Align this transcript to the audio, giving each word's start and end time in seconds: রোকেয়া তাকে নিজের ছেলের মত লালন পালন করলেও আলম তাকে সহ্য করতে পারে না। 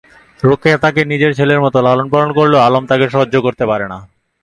রোকেয়া 0.39 0.77
তাকে 0.77 1.01
নিজের 1.11 1.31
ছেলের 1.37 1.59
মত 1.63 1.75
লালন 1.85 2.07
পালন 2.13 2.29
করলেও 2.37 2.65
আলম 2.67 2.83
তাকে 2.91 3.05
সহ্য 3.15 3.33
করতে 3.45 3.63
পারে 3.71 3.85
না। 3.93 3.97